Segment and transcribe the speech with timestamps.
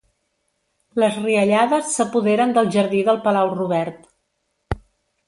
[1.01, 4.09] Les riallades s'apoderen del jardí del Palau Robert.